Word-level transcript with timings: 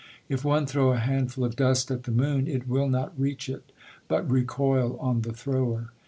If 0.29 0.43
one 0.43 0.65
throw 0.65 0.93
a 0.93 0.97
handful 0.97 1.45
of 1.45 1.55
dust 1.55 1.91
at 1.91 2.05
the 2.05 2.11
moon, 2.11 2.47
it 2.47 2.67
will 2.67 2.89
not 2.89 3.13
reach 3.19 3.47
it, 3.47 3.71
but 4.07 4.27
recoil 4.27 4.97
on 4.99 5.21
the 5.21 5.31
thrower. 5.31 5.91